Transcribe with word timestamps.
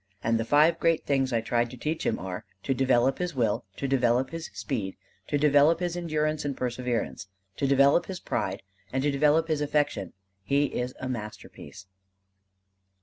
And 0.23 0.39
the 0.39 0.45
five 0.45 0.79
great 0.79 1.05
things 1.05 1.31
I 1.31 1.41
tried 1.41 1.69
to 1.69 1.77
teach 1.77 2.07
him 2.07 2.17
are: 2.17 2.43
to 2.63 2.73
develop 2.73 3.19
his 3.19 3.35
will, 3.35 3.65
to 3.75 3.87
develop 3.87 4.31
his 4.31 4.49
speed, 4.51 4.95
to 5.27 5.37
develop 5.37 5.79
his 5.79 5.95
endurance 5.95 6.43
and 6.43 6.57
perseverance, 6.57 7.27
to 7.57 7.67
develop 7.67 8.07
his 8.07 8.19
pride, 8.19 8.63
and 8.91 9.03
to 9.03 9.11
develop 9.11 9.47
his 9.47 9.61
affection: 9.61 10.13
he 10.41 10.65
is 10.65 10.95
a 10.99 11.07
masterpiece." 11.07 11.85